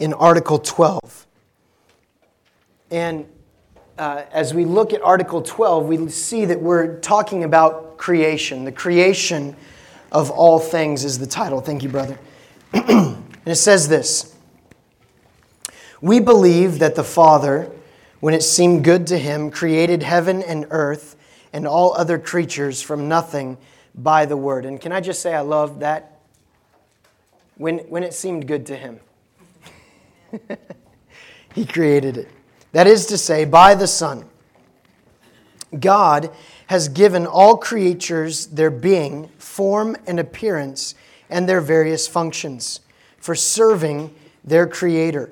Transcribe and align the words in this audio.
in 0.00 0.14
Article 0.14 0.58
12. 0.58 1.26
And 2.90 3.26
uh, 3.98 4.24
as 4.32 4.52
we 4.54 4.64
look 4.64 4.92
at 4.94 5.02
Article 5.02 5.42
12, 5.42 5.86
we 5.86 6.08
see 6.08 6.46
that 6.46 6.60
we're 6.60 6.98
talking 7.00 7.44
about 7.44 7.98
creation. 7.98 8.64
The 8.64 8.72
creation 8.72 9.54
of 10.10 10.30
all 10.30 10.58
things 10.58 11.04
is 11.04 11.18
the 11.18 11.26
title. 11.26 11.60
Thank 11.60 11.82
you, 11.82 11.90
brother. 11.90 12.18
and 12.72 13.22
it 13.44 13.56
says 13.56 13.88
this 13.88 14.34
We 16.00 16.18
believe 16.18 16.78
that 16.78 16.94
the 16.94 17.04
Father, 17.04 17.70
when 18.20 18.32
it 18.32 18.42
seemed 18.42 18.82
good 18.82 19.06
to 19.08 19.18
him, 19.18 19.50
created 19.50 20.02
heaven 20.02 20.42
and 20.42 20.66
earth 20.70 21.14
and 21.52 21.66
all 21.66 21.92
other 21.94 22.18
creatures 22.18 22.80
from 22.80 23.06
nothing 23.06 23.58
by 23.94 24.24
the 24.24 24.36
word. 24.36 24.64
And 24.64 24.80
can 24.80 24.92
I 24.92 25.00
just 25.02 25.20
say, 25.20 25.34
I 25.34 25.40
love 25.40 25.80
that? 25.80 26.18
When, 27.56 27.80
when 27.90 28.02
it 28.02 28.14
seemed 28.14 28.48
good 28.48 28.64
to 28.66 28.76
him, 28.76 29.00
he 31.54 31.64
created 31.64 32.16
it. 32.16 32.28
That 32.72 32.86
is 32.86 33.06
to 33.06 33.18
say, 33.18 33.44
by 33.44 33.74
the 33.74 33.86
Son. 33.86 34.24
God 35.78 36.30
has 36.66 36.88
given 36.88 37.26
all 37.26 37.56
creatures 37.56 38.46
their 38.46 38.70
being, 38.70 39.28
form, 39.38 39.96
and 40.06 40.18
appearance, 40.18 40.94
and 41.28 41.48
their 41.48 41.60
various 41.60 42.08
functions 42.08 42.80
for 43.18 43.34
serving 43.34 44.14
their 44.44 44.66
Creator. 44.66 45.30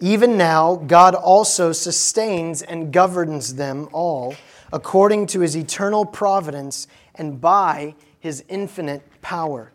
Even 0.00 0.36
now, 0.36 0.76
God 0.76 1.14
also 1.14 1.72
sustains 1.72 2.62
and 2.62 2.92
governs 2.92 3.56
them 3.56 3.88
all 3.92 4.34
according 4.72 5.26
to 5.26 5.40
his 5.40 5.56
eternal 5.56 6.04
providence 6.04 6.86
and 7.16 7.40
by 7.40 7.94
his 8.18 8.44
infinite 8.48 9.02
power, 9.20 9.72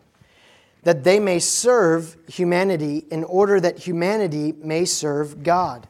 that 0.86 1.02
they 1.02 1.18
may 1.18 1.40
serve 1.40 2.16
humanity 2.28 3.04
in 3.10 3.24
order 3.24 3.58
that 3.58 3.76
humanity 3.76 4.52
may 4.52 4.84
serve 4.84 5.42
God. 5.42 5.84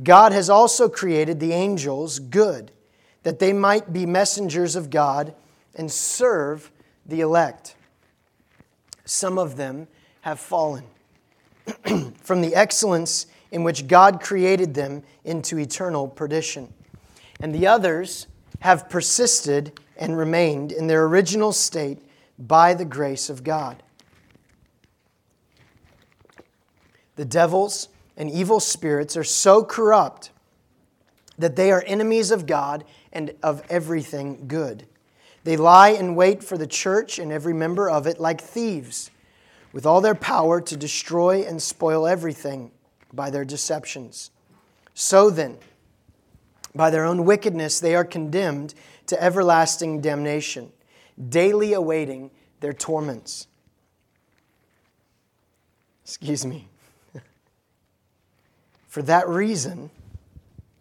God 0.00 0.30
has 0.30 0.48
also 0.48 0.88
created 0.88 1.40
the 1.40 1.52
angels 1.52 2.20
good, 2.20 2.70
that 3.24 3.40
they 3.40 3.52
might 3.52 3.92
be 3.92 4.06
messengers 4.06 4.76
of 4.76 4.88
God 4.88 5.34
and 5.74 5.90
serve 5.90 6.70
the 7.06 7.22
elect. 7.22 7.74
Some 9.04 9.36
of 9.36 9.56
them 9.56 9.88
have 10.20 10.38
fallen 10.38 10.84
from 12.22 12.40
the 12.40 12.54
excellence 12.54 13.26
in 13.50 13.64
which 13.64 13.88
God 13.88 14.20
created 14.20 14.74
them 14.74 15.02
into 15.24 15.58
eternal 15.58 16.06
perdition, 16.06 16.72
and 17.40 17.52
the 17.52 17.66
others 17.66 18.28
have 18.60 18.88
persisted 18.88 19.80
and 19.96 20.16
remained 20.16 20.70
in 20.70 20.86
their 20.86 21.06
original 21.06 21.50
state 21.50 21.98
by 22.38 22.74
the 22.74 22.84
grace 22.84 23.30
of 23.30 23.44
God. 23.44 23.82
The 27.16 27.24
devils 27.24 27.88
and 28.16 28.30
evil 28.30 28.60
spirits 28.60 29.16
are 29.16 29.24
so 29.24 29.64
corrupt 29.64 30.30
that 31.38 31.56
they 31.56 31.70
are 31.70 31.82
enemies 31.86 32.30
of 32.30 32.46
God 32.46 32.84
and 33.12 33.34
of 33.42 33.62
everything 33.68 34.46
good. 34.48 34.86
They 35.44 35.56
lie 35.56 35.90
in 35.90 36.14
wait 36.14 36.42
for 36.44 36.56
the 36.56 36.66
church 36.66 37.18
and 37.18 37.32
every 37.32 37.52
member 37.52 37.90
of 37.90 38.06
it 38.06 38.20
like 38.20 38.40
thieves, 38.40 39.10
with 39.72 39.86
all 39.86 40.00
their 40.00 40.14
power 40.14 40.60
to 40.60 40.76
destroy 40.76 41.42
and 41.42 41.60
spoil 41.60 42.06
everything 42.06 42.70
by 43.12 43.30
their 43.30 43.44
deceptions. 43.44 44.30
So 44.94 45.30
then, 45.30 45.58
by 46.74 46.90
their 46.90 47.04
own 47.04 47.24
wickedness, 47.24 47.80
they 47.80 47.94
are 47.94 48.04
condemned 48.04 48.74
to 49.06 49.22
everlasting 49.22 50.00
damnation, 50.00 50.72
daily 51.28 51.72
awaiting 51.72 52.30
their 52.60 52.72
torments. 52.72 53.46
Excuse 56.04 56.44
me. 56.44 56.68
For 58.88 59.02
that 59.02 59.28
reason, 59.28 59.90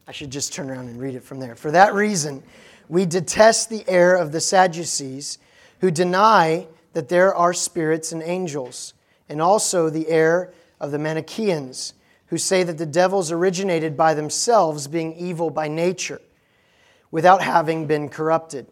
I 0.07 0.11
should 0.11 0.31
just 0.31 0.53
turn 0.53 0.69
around 0.69 0.87
and 0.89 0.99
read 0.99 1.15
it 1.15 1.23
from 1.23 1.39
there. 1.39 1.55
For 1.55 1.71
that 1.71 1.93
reason, 1.93 2.43
we 2.89 3.05
detest 3.05 3.69
the 3.69 3.85
error 3.87 4.15
of 4.15 4.33
the 4.33 4.41
Sadducees 4.41 5.37
who 5.79 5.89
deny 5.89 6.67
that 6.93 7.07
there 7.07 7.33
are 7.33 7.53
spirits 7.53 8.11
and 8.11 8.21
angels, 8.21 8.93
and 9.29 9.41
also 9.41 9.89
the 9.89 10.09
error 10.09 10.53
of 10.79 10.91
the 10.91 10.99
Manichaeans 10.99 11.93
who 12.27 12.37
say 12.37 12.63
that 12.63 12.77
the 12.77 12.85
devils 12.85 13.31
originated 13.31 13.95
by 13.95 14.13
themselves, 14.13 14.87
being 14.87 15.13
evil 15.15 15.49
by 15.49 15.67
nature, 15.67 16.21
without 17.11 17.41
having 17.41 17.87
been 17.87 18.09
corrupted. 18.09 18.67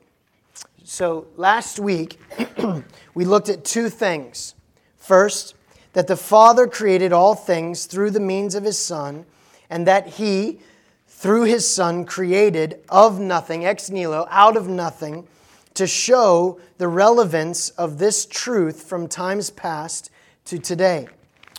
So 0.89 1.27
last 1.37 1.79
week, 1.79 2.19
we 3.13 3.23
looked 3.23 3.47
at 3.47 3.63
two 3.63 3.89
things. 3.89 4.55
First, 4.97 5.53
that 5.93 6.07
the 6.07 6.17
Father 6.17 6.65
created 6.65 7.13
all 7.13 7.35
things 7.35 7.85
through 7.85 8.09
the 8.09 8.19
means 8.19 8.55
of 8.55 8.63
His 8.63 8.79
Son, 8.79 9.27
and 9.69 9.85
that 9.85 10.07
He, 10.07 10.61
through 11.07 11.43
His 11.43 11.69
Son, 11.69 12.05
created 12.05 12.79
of 12.89 13.19
nothing, 13.19 13.65
ex 13.65 13.91
nihilo, 13.91 14.27
out 14.31 14.57
of 14.57 14.67
nothing, 14.67 15.27
to 15.75 15.85
show 15.85 16.59
the 16.79 16.87
relevance 16.87 17.69
of 17.69 17.99
this 17.99 18.25
truth 18.25 18.81
from 18.81 19.07
times 19.07 19.51
past 19.51 20.09
to 20.45 20.57
today. 20.57 21.07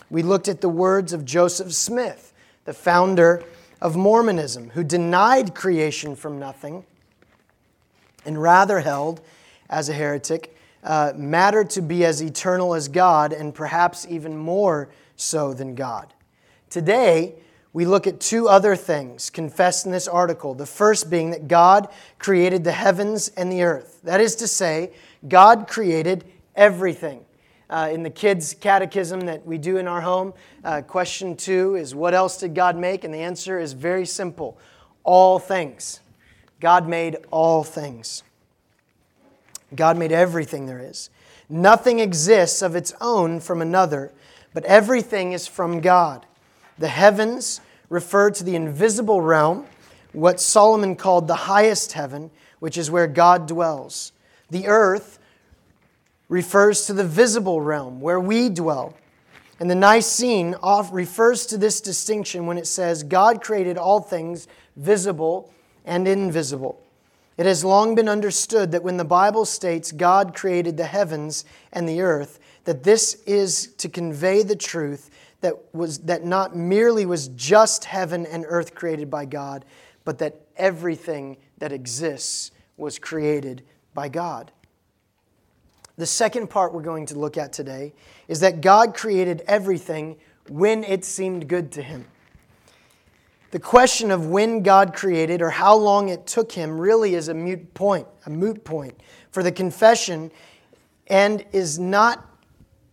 We 0.09 0.23
looked 0.23 0.49
at 0.49 0.59
the 0.59 0.67
words 0.67 1.13
of 1.13 1.23
Joseph 1.23 1.71
Smith, 1.71 2.33
the 2.65 2.73
founder 2.73 3.45
of 3.79 3.95
Mormonism, 3.95 4.71
who 4.71 4.83
denied 4.83 5.55
creation 5.55 6.17
from 6.17 6.37
nothing 6.37 6.83
and 8.25 8.41
rather 8.41 8.79
held, 8.79 9.21
as 9.69 9.89
a 9.89 9.93
heretic, 9.93 10.55
uh, 10.83 11.13
matter 11.15 11.63
to 11.63 11.81
be 11.81 12.05
as 12.05 12.21
eternal 12.21 12.73
as 12.73 12.87
God 12.87 13.33
and 13.33 13.53
perhaps 13.53 14.05
even 14.09 14.37
more 14.37 14.89
so 15.15 15.53
than 15.53 15.75
God. 15.75 16.13
Today, 16.69 17.35
we 17.73 17.85
look 17.85 18.05
at 18.05 18.19
two 18.19 18.49
other 18.49 18.75
things 18.75 19.29
confessed 19.29 19.85
in 19.85 19.91
this 19.91 20.07
article. 20.07 20.53
The 20.53 20.65
first 20.65 21.09
being 21.09 21.31
that 21.31 21.47
God 21.47 21.87
created 22.19 22.63
the 22.63 22.71
heavens 22.73 23.29
and 23.29 23.51
the 23.51 23.63
earth. 23.63 24.01
That 24.03 24.19
is 24.19 24.35
to 24.37 24.47
say, 24.47 24.91
God 25.27 25.67
created 25.67 26.25
everything. 26.55 27.25
Uh, 27.69 27.89
in 27.89 28.03
the 28.03 28.09
kids' 28.09 28.53
catechism 28.59 29.21
that 29.21 29.45
we 29.45 29.57
do 29.57 29.77
in 29.77 29.87
our 29.87 30.01
home, 30.01 30.33
uh, 30.65 30.81
question 30.81 31.37
two 31.37 31.75
is 31.75 31.95
What 31.95 32.13
else 32.13 32.37
did 32.37 32.53
God 32.53 32.75
make? 32.75 33.05
And 33.05 33.13
the 33.13 33.19
answer 33.19 33.59
is 33.59 33.71
very 33.71 34.05
simple 34.05 34.57
all 35.03 35.39
things. 35.39 36.01
God 36.61 36.87
made 36.87 37.17
all 37.31 37.63
things. 37.63 38.23
God 39.75 39.97
made 39.97 40.11
everything 40.11 40.67
there 40.67 40.79
is. 40.79 41.09
Nothing 41.49 41.99
exists 41.99 42.61
of 42.61 42.75
its 42.75 42.93
own 43.01 43.39
from 43.39 43.61
another, 43.61 44.13
but 44.53 44.63
everything 44.65 45.33
is 45.33 45.47
from 45.47 45.81
God. 45.81 46.25
The 46.77 46.87
heavens 46.87 47.61
refer 47.89 48.29
to 48.31 48.43
the 48.43 48.55
invisible 48.55 49.21
realm, 49.21 49.65
what 50.13 50.39
Solomon 50.39 50.95
called 50.95 51.27
the 51.27 51.35
highest 51.35 51.93
heaven, 51.93 52.29
which 52.59 52.77
is 52.77 52.91
where 52.91 53.07
God 53.07 53.47
dwells. 53.47 54.11
The 54.51 54.67
earth 54.67 55.17
refers 56.29 56.85
to 56.85 56.93
the 56.93 57.03
visible 57.03 57.59
realm, 57.59 58.01
where 58.01 58.19
we 58.19 58.49
dwell. 58.49 58.93
And 59.59 59.69
the 59.69 59.75
Nicene 59.75 60.55
refers 60.91 61.47
to 61.47 61.57
this 61.57 61.81
distinction 61.81 62.45
when 62.45 62.57
it 62.57 62.67
says, 62.67 63.01
God 63.03 63.41
created 63.41 63.77
all 63.77 63.99
things 63.99 64.47
visible 64.75 65.51
and 65.85 66.07
invisible. 66.07 66.81
It 67.37 67.45
has 67.45 67.63
long 67.63 67.95
been 67.95 68.09
understood 68.09 68.71
that 68.71 68.83
when 68.83 68.97
the 68.97 69.05
Bible 69.05 69.45
states 69.45 69.91
God 69.91 70.35
created 70.35 70.77
the 70.77 70.85
heavens 70.85 71.45
and 71.71 71.87
the 71.87 72.01
earth, 72.01 72.39
that 72.65 72.83
this 72.83 73.15
is 73.25 73.67
to 73.77 73.89
convey 73.89 74.43
the 74.43 74.55
truth 74.55 75.09
that 75.41 75.55
was 75.73 75.99
that 75.99 76.23
not 76.23 76.55
merely 76.55 77.05
was 77.05 77.29
just 77.29 77.85
heaven 77.85 78.25
and 78.25 78.45
earth 78.47 78.75
created 78.75 79.09
by 79.09 79.25
God, 79.25 79.65
but 80.05 80.19
that 80.19 80.41
everything 80.55 81.37
that 81.57 81.71
exists 81.71 82.51
was 82.77 82.99
created 82.99 83.63
by 83.93 84.07
God. 84.07 84.51
The 85.97 86.05
second 86.05 86.49
part 86.49 86.73
we're 86.73 86.81
going 86.81 87.07
to 87.07 87.19
look 87.19 87.37
at 87.37 87.53
today 87.53 87.93
is 88.27 88.39
that 88.41 88.61
God 88.61 88.93
created 88.95 89.43
everything 89.47 90.17
when 90.47 90.83
it 90.83 91.05
seemed 91.05 91.47
good 91.47 91.71
to 91.73 91.81
him. 91.81 92.05
The 93.51 93.59
question 93.59 94.11
of 94.11 94.27
when 94.27 94.63
God 94.63 94.93
created 94.93 95.41
or 95.41 95.49
how 95.49 95.75
long 95.75 96.07
it 96.07 96.25
took 96.25 96.53
him 96.53 96.79
really 96.79 97.15
is 97.15 97.27
a 97.27 97.33
moot 97.33 97.73
point, 97.73 98.07
a 98.25 98.29
moot 98.29 98.63
point 98.63 98.97
for 99.31 99.43
the 99.43 99.51
confession 99.51 100.31
and 101.07 101.43
is 101.51 101.77
not 101.77 102.25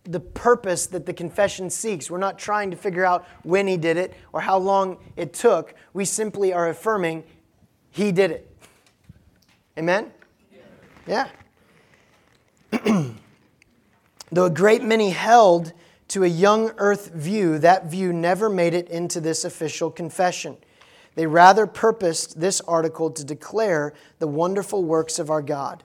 the 0.03 0.19
purpose 0.19 0.87
that 0.87 1.05
the 1.05 1.13
confession 1.13 1.69
seeks. 1.69 2.11
We're 2.11 2.17
not 2.17 2.37
trying 2.37 2.71
to 2.71 2.77
figure 2.77 3.05
out 3.05 3.25
when 3.43 3.67
he 3.67 3.77
did 3.77 3.95
it 3.95 4.13
or 4.33 4.41
how 4.41 4.57
long 4.57 4.97
it 5.15 5.33
took. 5.33 5.75
We 5.93 6.03
simply 6.03 6.51
are 6.51 6.67
affirming 6.67 7.23
he 7.91 8.11
did 8.11 8.31
it. 8.31 8.57
Amen? 9.77 10.11
Yeah. 11.07 11.29
Though 14.31 14.45
a 14.45 14.49
great 14.49 14.83
many 14.83 15.11
held 15.11 15.71
to 16.09 16.23
a 16.23 16.27
young 16.27 16.71
earth 16.77 17.13
view, 17.13 17.59
that 17.59 17.85
view 17.85 18.11
never 18.11 18.49
made 18.49 18.73
it 18.73 18.89
into 18.89 19.21
this 19.21 19.45
official 19.45 19.89
confession. 19.91 20.57
They 21.15 21.27
rather 21.27 21.67
purposed 21.67 22.39
this 22.39 22.61
article 22.61 23.11
to 23.11 23.23
declare 23.23 23.93
the 24.19 24.27
wonderful 24.27 24.83
works 24.83 25.19
of 25.19 25.29
our 25.29 25.41
God. 25.41 25.83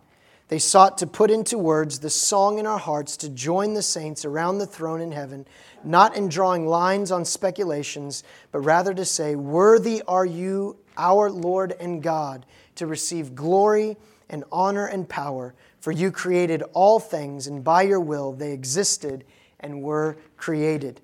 They 0.49 0.59
sought 0.59 0.99
to 0.99 1.07
put 1.07 1.31
into 1.31 1.57
words 1.57 1.99
the 1.99 2.11
song 2.11 2.59
in 2.59 2.67
our 2.67 2.79
hearts 2.79 3.17
to 3.19 3.29
join 3.29 3.75
the 3.75 3.83
saints 3.83 4.25
around 4.25 4.59
the 4.59 4.67
throne 4.67 5.01
in 5.01 5.13
heaven, 5.13 5.47
not 5.83 6.17
in 6.17 6.29
drawing 6.29 6.67
lines 6.67 7.11
on 7.11 7.25
speculations, 7.25 8.23
but 8.53 8.61
rather 8.61 8.93
to 8.95 9.05
say, 9.05 9.35
Worthy 9.35 10.03
are 10.07 10.27
you, 10.27 10.77
our 10.97 11.31
Lord 11.31 11.73
and 11.81 12.03
God, 12.03 12.47
to 12.77 12.87
receive 12.87 13.35
glory 13.35 13.97
and 14.29 14.45
honor 14.53 14.87
and 14.87 15.09
power, 15.09 15.55
for 15.81 15.93
you 15.93 16.11
created 16.11 16.63
all 16.73 17.01
things, 17.01 17.47
and 17.47 17.65
by 17.65 17.83
your 17.83 18.01
will 18.01 18.33
they 18.33 18.53
existed 18.53 19.25
and 19.65 19.83
were 19.83 20.17
created. 20.37 21.01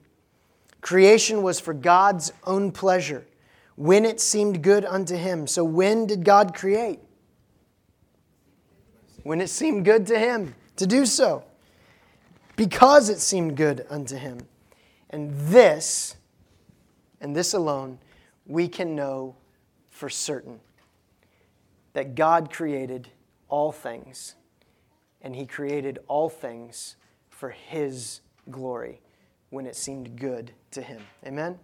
Creation 0.81 1.43
was 1.43 1.59
for 1.59 1.75
God's 1.75 2.33
own 2.45 2.71
pleasure, 2.71 3.27
when 3.75 4.05
it 4.05 4.21
seemed 4.21 4.63
good 4.63 4.85
unto 4.85 5.17
him. 5.17 5.49
So, 5.49 5.65
when 5.65 6.07
did 6.07 6.25
God 6.25 6.55
create? 6.55 7.01
when 9.23 9.41
it 9.41 9.49
seemed 9.49 9.85
good 9.85 10.07
to 10.07 10.19
him 10.19 10.55
to 10.77 10.87
do 10.87 11.05
so, 11.05 11.45
because 12.57 13.09
it 13.09 13.21
seemed 13.21 13.57
good 13.57 13.87
unto 13.91 14.17
him. 14.17 14.39
And 15.11 15.33
this, 15.49 16.17
and 17.21 17.35
this 17.35 17.55
alone, 17.55 17.99
we 18.47 18.69
can 18.69 18.95
know 18.95 19.37
for 19.91 20.09
certain 20.09 20.61
that 21.93 22.15
God 22.15 22.53
created 22.53 23.09
all 23.49 23.73
things, 23.73 24.37
and 25.23 25.35
he 25.35 25.45
created 25.45 25.99
all 26.07 26.29
things 26.29 26.97
for 27.29 27.51
his 27.51 28.21
glory 28.51 29.01
when 29.51 29.67
it 29.67 29.77
seemed 29.77 30.17
good 30.17 30.53
to 30.73 30.83
him. 30.83 31.03
Amen? 31.27 31.59